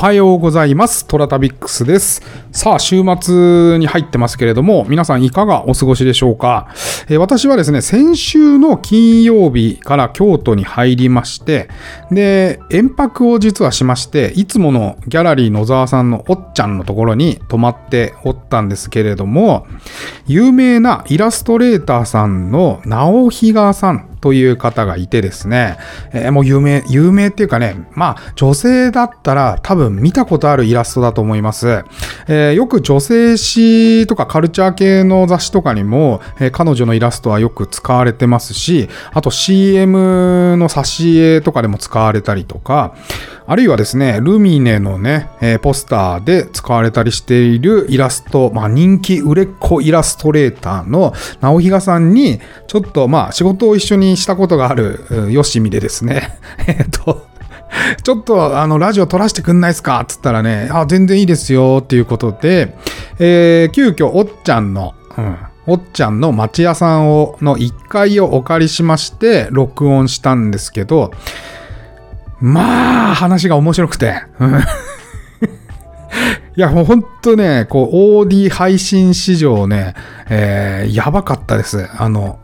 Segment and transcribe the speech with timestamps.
[0.00, 1.04] おはようございます。
[1.04, 2.22] トラタビックスです。
[2.52, 6.68] さあ、週末に入ってますけれども、皆さんいかがお過ごしでしょうか、
[7.12, 11.68] え私はですね、先週の金曜日から京都に入りまして、
[12.12, 19.66] で、遠泊を実はしまして、いつものギャラリー野沢さんのおっちゃんのところに泊まっておったんですけれども、
[20.28, 25.78] 有名なイラストレーターさんの直比嘉さんという方がいてですね、
[26.12, 31.84] えーもう有名、有名っていうかね、まあ女性だったら多分見たことあるイラストだと思います。
[32.28, 42.94] えーよく女性誌とかカルチャー系の雑誌とかにも、えー彼女のイラストはよく使われてますし、あと CM の挿絵とかでも使われたりとか、
[43.46, 57.26] あるいはですね、ルミネのね、えーポスターで使われたりしているイラスト、まあ人気売れっ子イラストレーターの直比嘉さんに、ちょっとまあ仕事を一緒にしたことがあるよしみでですね、 えっと、
[58.02, 60.00] ちょっとあのラジオ撮らせてくんないですか？
[60.00, 62.76] っつったらね、あ、全然いいですよっていうことで、
[63.18, 65.36] えー急遽おっちゃんの、うん、
[65.70, 71.12] おっちゃんの町屋さんをの1階をお借りしまして録音したんですけど、
[72.40, 74.20] まあ、話が面白くて。
[76.56, 79.94] いや、もうほんとね、こう、OD 配信史上ね、
[80.28, 81.88] えーやばかったです。
[81.96, 82.40] あの、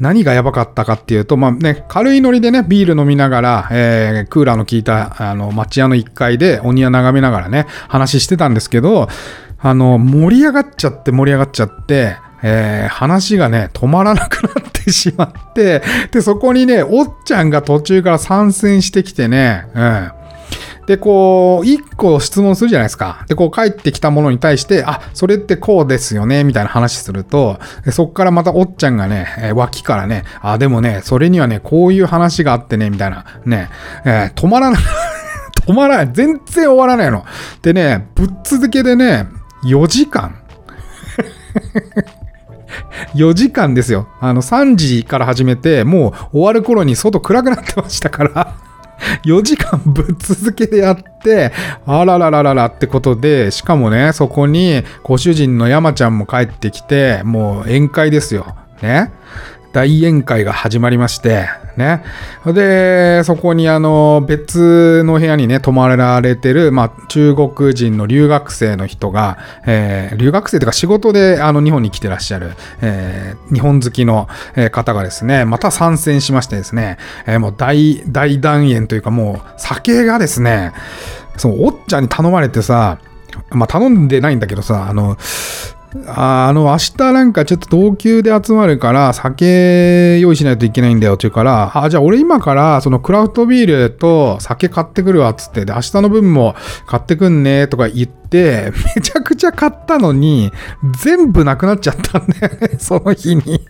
[0.00, 9.08] 何がやばかったかっていうと、まあね、軽いノリでね、ビール飲みながら、えークーラーの効いた、あの、町屋の1階でお庭眺めながらね、話してたんですけど、
[9.60, 20.12] あの、盛り上がっちゃって盛り上がっちゃって、えー話がね、止まらなくなってしまって、で、そこにね、おっちゃんが途中から参戦してきてね、うん。
[20.86, 23.24] で、こう、一個質問するじゃないですか。
[23.28, 27.60] で、こう、帰ってきたものに対して、あ、それってこうですよね、みたいな話すると、
[27.92, 33.68] そっからまたおっちゃんがね、脇からね、あ、でもね、それにはね、こういう話があってね、みたいな、ね、
[34.04, 34.82] えー止まらない。
[35.64, 36.10] 止まらない。
[36.12, 37.24] 全然終わらないの。
[37.62, 39.28] でね、ぶっ続けでね、
[39.64, 40.34] 4時間。
[43.14, 44.08] 4時間ですよ。
[44.20, 48.56] あの、3時から始めて、もう終わる頃に外暗くなってましたから。
[49.24, 51.52] 4時間ぶっ続けでやって、
[51.86, 58.54] あらららららってことで、しかもね、そこにご主人の山ちゃんも帰ってきて、もう宴会ですよ。
[58.82, 59.10] ね。
[59.72, 62.02] 大宴会が始まりまして、ね。
[62.44, 74.28] で、そこにあの、別の部屋にね、泊まられてる、まあ、中国人の留学生の人が、えー留学生というか仕事であの、日本に来てらっしゃる、えー日本好きの
[74.72, 80.72] 方がですね、また参戦しましてですね、えーもう大、大団円というかもう、酒がですね、
[81.36, 82.98] その、おっちゃんに頼まれてさ、
[83.50, 85.16] まあ、頼んでないんだけどさ、あの、
[86.06, 96.54] ああの、明日なんかちょっと同級で集まるから、酒用意しないといけないんだよって言うから、あ、じゃあ俺今からそのクラフトビールと酒買ってくるわっつって、で、明日の分も
[96.86, 100.52] 買ってくんねとか言って、めちゃくちゃ買ったのに、
[101.02, 103.60] 全部なくなっちゃったんだよね、 その日に。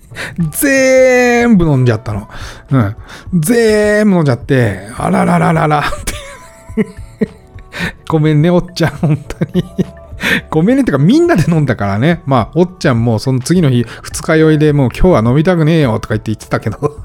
[0.50, 2.28] 全部飲んじゃったの。
[2.70, 2.96] うん。
[3.40, 7.30] 全部飲んじゃって、あらららららって。
[8.08, 9.64] ごめんね、おっちゃん、本当に。
[10.50, 12.22] ごめんねってかみんなで飲んだからね。
[12.26, 16.78] まあ、おっちゃんもその次の日、二日酔いでもう今日は飲みたくねえよとか言って言ってたけど。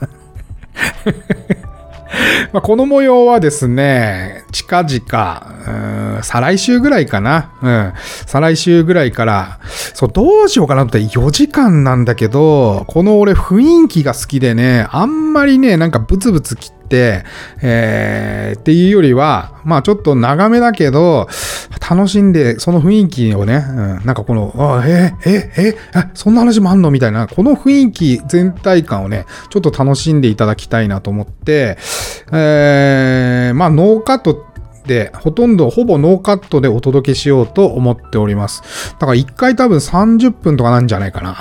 [2.53, 7.51] まあこの模様はですね、近々、再来週ぐらいかな。
[7.61, 7.93] うん。
[8.25, 9.59] 再来週ぐらいから、
[9.93, 21.27] そう、どうしようかなって4時間なんだけど、この俺雰囲気が好きでね、あんまりね、なんかブツブツ切って、えー、っていうよりは、まあちょっと長めだけど、
[21.89, 26.91] 楽しんで、その雰囲気をね、うん、なんかこの、あえー、えー、えー、あそんな話もあんの？
[26.91, 31.77] みたいな、この雰囲気全体感をね、ちょっと楽しんでいただきたいなと思って、
[32.31, 34.45] えー、まあノーカット
[34.85, 38.93] で、ほとんど、ほぼノーカットでお届けしようと思っております。
[38.99, 41.37] だから一回多分30分とかなんじゃないかな。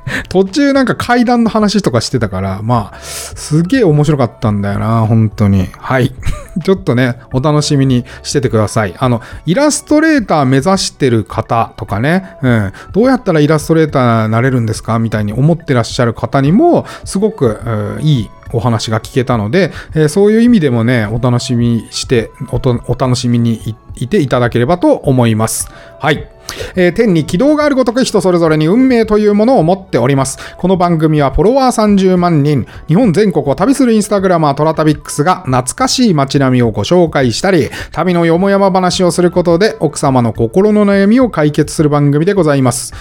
[0.28, 5.68] 途中なんか階段の話とかしてたから、まあ、すげえ面白かったんだよな、本当に。
[5.78, 6.14] はい。
[6.64, 8.94] ちょっとね、お楽しみにしててください。
[8.98, 25.70] あの、イラストレーター目指してる方とかね、うん、どうやったらイラストレーターなれるんですかみたいに思ってらっしゃる方にも、すごく、うんいいお話が聞けたので、えーそういう意味でもね、お楽しみして、お楽しみにいていただければと思います。
[25.98, 26.28] はい。
[26.74, 30.38] えー天に軌道があるごとく人それぞれに運命というものを持っております。
[30.56, 42.92] この番組はフォロワー30万人、日本全国を旅するインスタグラマートラタビックスが懐かしい街並みをご紹介したり、旅のよもやま話をすることで奥様の心の悩みを解決する番組でございます。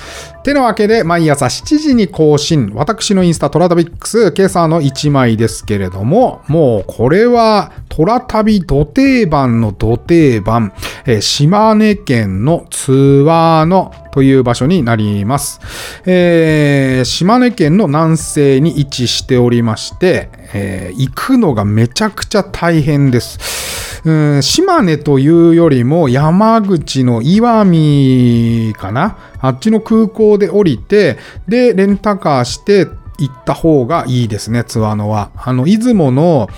[0.43, 2.71] てなわけで、毎朝7時に更新。
[2.73, 10.73] 私のインスタトラタビックス、今朝の1枚ですけれども、もうこれはトラ旅土定番の土定番、
[11.05, 15.59] えー、島根県の津和野という場所になります。
[16.05, 24.01] えー、島根県の南西に位置しておりまして、えー、行くのがめちゃくちゃ大変です。
[24.03, 31.17] うん、島根というよりも山口の岩見かなあっちの空港で降りて、
[31.47, 32.87] で、レンタカーして
[33.17, 35.31] 行った方がいいですね、ツアーのは。
[35.35, 36.49] あの、出雲の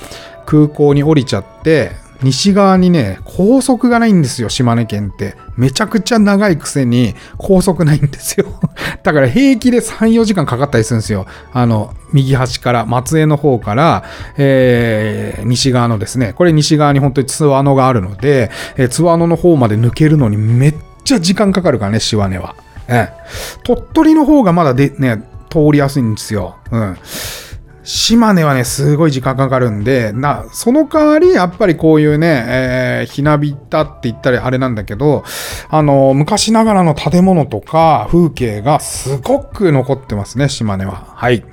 [0.46, 5.36] 空港に降りちゃって、西側にね、高速がないんですよ、島根県って。
[5.58, 8.46] めちゃくちゃ長いくせに高速ないんですよ。
[9.04, 11.26] だから平気で3、4時間かかったりするんですよ。
[11.54, 14.04] あの、右端から、松江の方から、
[14.38, 22.56] えー、西側のですね、これ西側に本当に津和野があるので、えー、津和野の方まで抜けるのにめっちゃ時間かかるからね、島根は。
[22.88, 26.56] えー、鳥取の方がまだで、ね、通りやすいんですよ。
[26.72, 26.98] うん。
[27.84, 35.24] 島根はね、すごい時間かかるんで、な、その代わり、やっぱりこういうね、えー、ひなびったって言ったりあれなんだけど、
[35.70, 41.08] あの、昔ながらの建物とか風景がすごく残ってますね、島根は。
[41.16, 41.44] はい。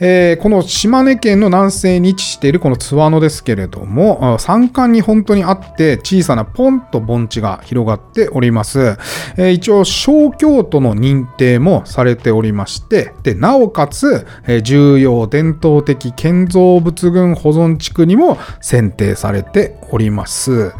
[0.00, 8.96] えー、この島根県の南西に位置しているこの津和野ですけれども、山間に本当にあって小さなポンと盆地が広がっております。
[9.36, 20.72] えー、一応小京都の認定もされておりまして、で、なおかつ、えー、重要伝統的建造物群保存地区にも選定されております。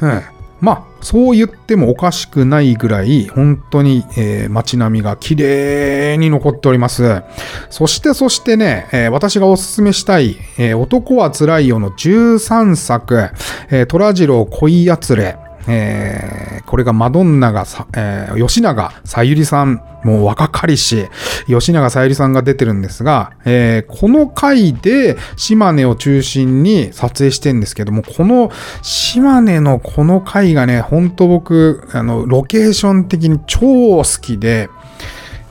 [0.00, 0.22] うん
[0.60, 7.22] まあ、そう言ってもおかしくないぐらい、本当に、えー、街並みが綺麗に残っております。
[7.70, 13.30] そして、そしてね、えー、私がおすすめしたい、えー、男は辛いよの13作、
[13.70, 15.36] えー、虎次郎恋やつれ、
[15.68, 21.06] えー、これがマドンナがさえー、吉永さゆりさん、もう若かりし、
[21.46, 28.50] 吉永さゆりさんが出てるんですが、えー、この回で島根を中心に撮影してんですけども、この
[28.82, 34.68] 島根のこの回がね、ほんと僕、あの、ロケーション的に超好きで、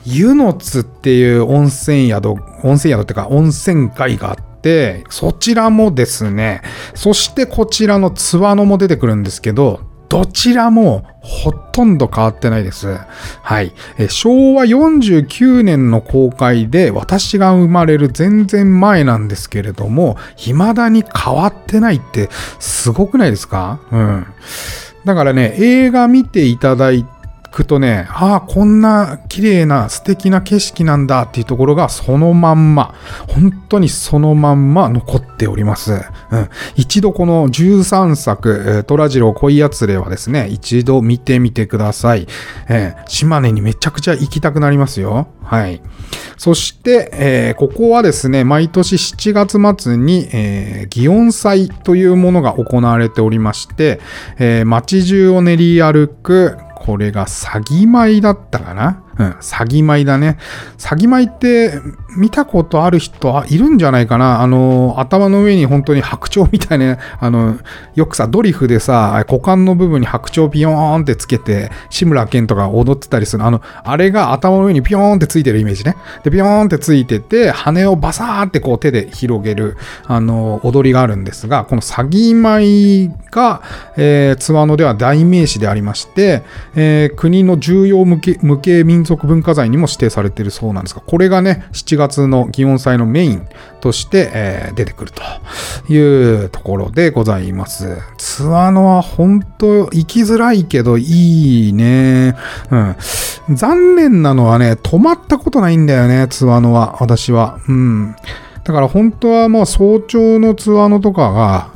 [0.06, 2.32] 湯の津っていう温泉宿、
[2.64, 6.62] 温泉宿っていうか温泉街があって、そちらもですね、
[6.96, 12.98] そしてこちらの津和野も出てくるんですけど、どちらもほとんど変わってないです。
[13.44, 13.72] はい。
[13.98, 22.30] え昭和49年の公開で私が生まれる全然前なんですけれども、未だに変わってないって
[22.60, 23.80] すごくないですか？
[23.90, 24.26] うん。
[25.06, 27.21] だからね、映画見ていただいて、
[27.52, 32.96] くとね、ああ、こんな綺麗な素敵な景色なんだっていうところがそのまんま、
[33.28, 35.92] 本当にそのまんま残っております。
[36.32, 42.28] うん、一度この13作、虎次郎恋やつれはですね、一度見てみてください。
[42.70, 45.28] えー、島根にめちゃくちゃ行きたくなりますよ。
[45.44, 45.82] はい。
[46.38, 54.00] そして、えー、ここはですね、毎年7月末に、えー、祇園祭というものが行われておりまして、
[54.40, 59.04] えー、街中を練り歩くこれが詐欺米だったかな？
[59.20, 60.38] うん、詐欺米だね。
[60.78, 61.80] 詐欺米って
[62.18, 67.58] 見たことある人いるんじゃないかなあの、頭の上に本当に白鳥みたいな、 あの、
[67.96, 73.44] よくさ、ドリフでさ、股間の部分に白鳥ピヨーンってつけて、志村けんとか踊ってたりする。
[73.44, 75.96] あの、あれが頭の上にピヨーンってついてるイメージね。
[76.24, 83.62] で、ピヨーンってついてて、羽をバサーってこう手で広げる、あの、踊りがあるんですが、この詐欺米が、
[83.96, 86.44] えー、津和野では代名詞でありまして、
[86.76, 93.48] えー、国の重要無形民族文化財にも指定されてるそうなんですが、これがね、7月の祇園祭のメイン
[93.80, 95.22] として、えー、出てくると
[95.92, 97.98] いうところでございます。
[98.18, 102.36] 津和野は本当行きづらいけどいいね。
[102.70, 102.96] うん。
[103.56, 107.60] 残念なのはね、止まったことないんだよね、津和野は、私は。
[107.68, 108.16] うん。
[108.64, 111.72] だから本当はもう早朝のツアーのとかが、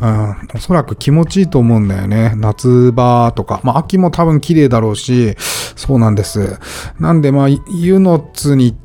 [0.51, 2.34] うん、おそらく気持ちいいと思うんだよね。
[2.36, 3.60] 夏場とか。
[3.63, 5.36] まあ秋も多分綺麗だろうし、
[5.75, 6.60] そうなんです。
[7.00, 8.84] なんでまあ湯の津にから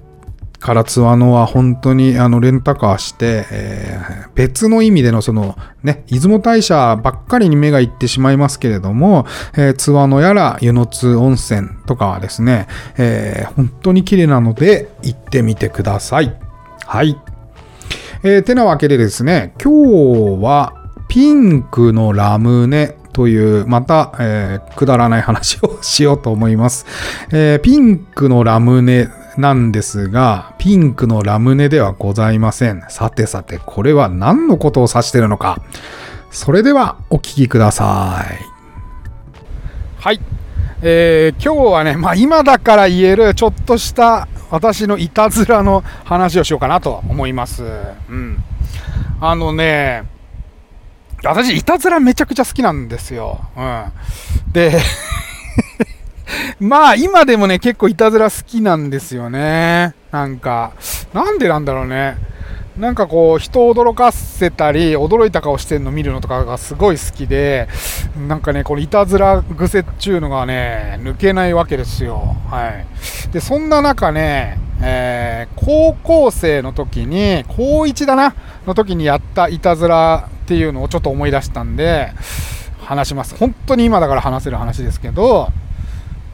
[0.61, 16.37] ツアーのは本当にあのレンタカーして、えー、別の意味でのそのね、出雲大社ばっかりに目がいってしまいますけれども、えー、ツアーのやら湯の津温泉とかはですね、えー、本当に綺麗なので行ってみてください。
[16.87, 17.19] はい。
[18.23, 20.75] えー、てなわけでですね、今日は
[21.09, 26.87] ピンクのラムネという、また、えー、くだらない話をしようと思います。
[27.33, 32.83] えー、ピンクのラムネなんですが、ピンクのラムネではございません。
[32.89, 35.63] さてさて、これは何のことを指しているのか。
[36.31, 38.51] それではお聞きください。
[40.01, 40.21] はい。
[40.83, 47.63] えー、今日はね、まあ今だから言えるちょっとした私のいたずらの話をしようかなと思います。
[48.09, 48.43] うん。
[49.21, 50.05] あのね、
[51.23, 53.41] 私、いたずらめちゃくちゃ好きなんですよ。
[53.57, 53.93] うん。
[54.53, 54.73] で
[56.61, 59.95] まあ今でもね、結構いたずら好きなんですよね。
[60.11, 60.73] なんか、
[61.13, 62.17] なんでなんだろうね。
[62.79, 67.69] なんかこう、人を驚かせたり、驚いた顔してるの見るのとかがすごい好きで、
[68.29, 72.37] なんかね、このいたずら癖っちゅうのがね、抜けないわけですよ。
[72.49, 72.87] はい。
[73.33, 78.35] で、そんな中ね、えー、高校生の時に、高1だな、
[78.67, 82.13] の時にやったいたずらっていうのをちょっと思い出したんで、
[82.91, 83.37] 話します。
[83.37, 85.49] 本当に今だから話せる話ですけど、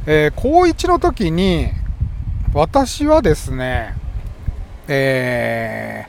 [0.09, 1.69] えー、高1の時に、
[2.55, 3.95] 私はですね、
[4.87, 6.07] え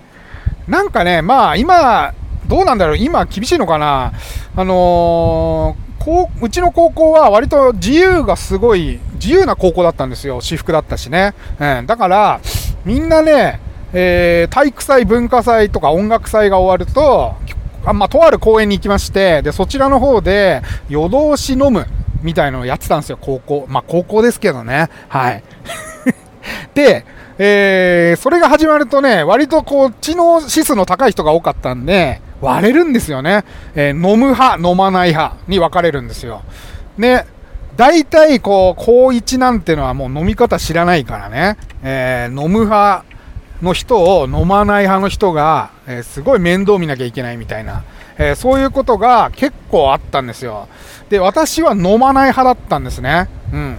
[0.68, 2.14] ー、なんかね、まあ今、
[2.48, 4.14] どうなんだろう、今厳しいのかな。
[4.56, 10.42] あのー、こううちの高校は割と自由がすごい、自由な高校だったんですよ。
[10.42, 11.34] 私服だったしね。
[11.60, 12.40] うん、だから、
[12.86, 13.60] みんなね、
[13.94, 17.34] えー、体育祭、文化祭とか音楽祭が終わると、
[17.84, 21.88] あまあ、とある公園に行きまして、で、そちらの方で夜通し飲む
[22.28, 23.66] みたいのをやってたんですよ、高校。
[23.70, 24.90] まあ、高校ですけどね。
[25.08, 25.44] はい。
[26.76, 27.06] で、
[27.40, 33.46] えー、それが始まるとね、割とこう、知能指数の高い人が多かったんで、割れるんですよね。
[33.76, 36.42] えー、飲む派、飲まない派に分かれるんですよ。
[37.00, 37.26] で、
[37.78, 43.06] 大体こう、高1なんてのはもう飲み方知らないからね、えー、飲む派
[43.62, 47.84] の人を飲まない派の人が、えー、すごい面倒見なきゃいけないみたいな、
[48.18, 50.68] えー、そういうことが結構あったんですよ。
[51.10, 53.30] で、私は飲まない派だったんですね。
[53.54, 53.78] うん。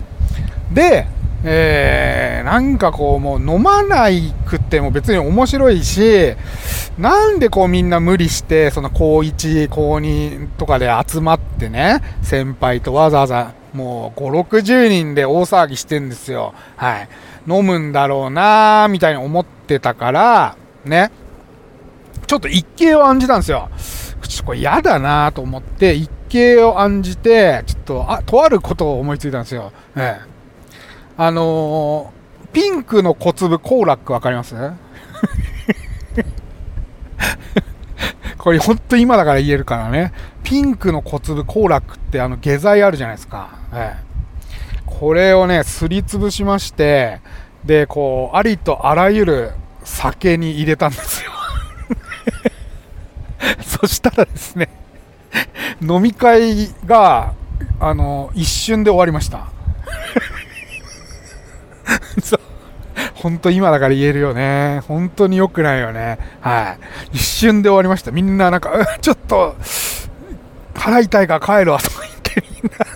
[0.73, 1.07] で、
[1.45, 6.35] えー、なんかこう、もう飲まないくっても別に面白いし、
[6.99, 16.55] なんでこうみんな無理して、その高1、高2とかで集まってね、先輩とわざわざもう5、60人で大騒ぎしてんですよ。
[16.77, 17.09] はい。
[17.47, 21.11] 飲むんだろうなーみたいに思ってたから、ね。
[22.27, 23.71] ちょっと一計を案じたんですよ。
[24.27, 29.73] ちょっとこれ嫌だなと思って、一計を案じて、ちょっと、あ、とあることを思いついたんですよ。
[29.97, 30.25] ええ。
[31.17, 34.55] あのー、ピンクの小粒コーラックわかります？
[38.39, 40.13] これほんと今だから言えるからね。
[40.45, 43.51] ピンクの小粒コーラックってあの下剤あるじゃないですか。
[43.75, 44.03] ええ、
[44.87, 47.21] これをね、すりつぶしまして、
[47.65, 49.51] で、こう、ありとあらゆる
[49.85, 51.33] 酒に入れたんですよ。
[53.63, 54.69] そしたらですね、
[55.81, 57.35] 飲み会が、
[57.81, 59.47] あの、一瞬で終わりました。
[62.23, 62.41] そう。
[63.15, 64.83] 本当今だから言えるよね。
[64.87, 66.19] 本当に良くないよね。
[66.41, 66.77] は
[67.13, 67.17] い。
[67.17, 68.11] 一瞬で終わりました。
[68.11, 69.57] みんななんか、ちょっと、
[70.75, 72.87] 払いたいから帰るわとか言ってみんな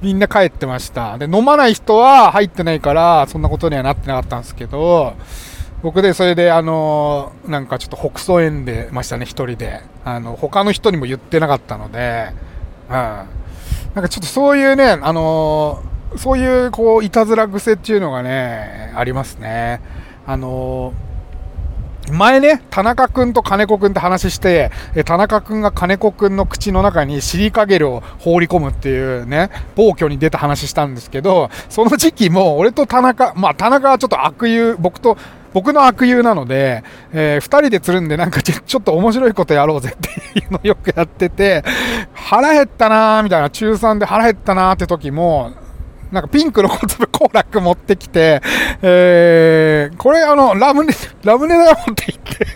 [0.02, 1.18] みんな帰ってました。
[1.18, 5.14] で、飲まない人は入ってないから、そんなことにはなってなかったんですけど、
[5.82, 9.80] 僕でそれであのなんかちょっと北総園でましたね、一人で。
[10.04, 12.32] あの、他の人にも言ってなかったので、
[12.88, 12.94] うん。
[12.94, 13.26] なん
[13.94, 15.82] かちょっとそういうね、あの
[16.16, 19.80] そういうこういたずら癖っていうのがね、ありますね。
[20.26, 20.92] あの
[22.10, 24.70] 前ね、田中君と金子君って話して、
[25.04, 35.18] 田中君が金子君の口の中にシリカゲルを放り込むっていうね、暴挙に出た話したんですけど、その時期も俺と田中、まあ田中はちょっと悪友、僕と
[35.52, 41.64] 僕の悪友なので、えー、2人でつるんでなんかちょっと面白いことやろうぜっていうのをよくやってて、
[42.14, 45.52] 腹減ったなーみたいな、中3で腹減ったなーって時も、
[46.12, 48.40] なんかピンクの小粒コーラック持ってきて、
[48.82, 50.92] えー、これあの、ラムネ、
[51.24, 52.46] ラムネだよって言って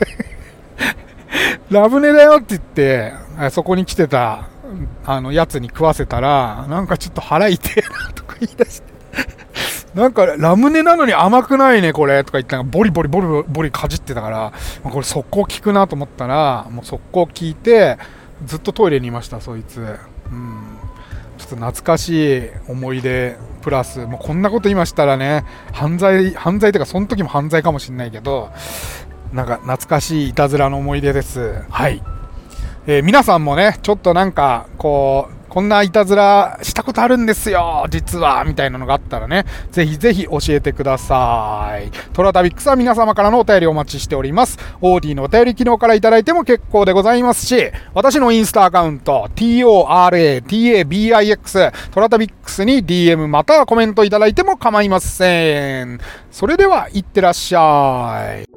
[1.70, 3.12] ラムネだよって言って、
[3.50, 4.48] そこに来てた、
[5.04, 8.92] あの、やつに食わせたら、なんかちょっと腹痛えなとか言い出して。
[9.94, 17.98] なんか、ラムネなのに甘くないね、これ、とか言って、ボリボリボリボリかじってたから、これ速攻効くなと思ったら、もう速攻効いて、
[18.46, 19.80] ずっとトイレにいました、そいつ。
[19.80, 20.78] うん。
[21.36, 28.50] ちょっと懐かしい思い出プラス、もうこんなこと今したらね、犯罪、犯罪というか、その時も犯罪かもしれないけど、
[29.32, 31.54] なんか懐かしいいたずらの思い出です。
[31.68, 32.02] はい。
[32.86, 41.90] えー、皆さんもね、ちょっとなんか、こう、こんないたずらしたことあるんですよ、実は、みたいなのがあったらね、ぜひぜひ教えてください。
[42.14, 44.58] トラタビックスは皆様からのお便りお待ちしております。
[44.80, 56.00] オーディのお便り機能からいただいても結構でございますし、私のインスタアカウント、TORATABIX、トラタビックスに DM またはコメントいただいても構いません。
[56.30, 58.51] それでは、いってらっしゃい。